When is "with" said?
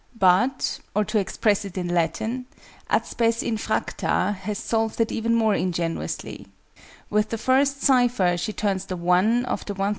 7.11-7.29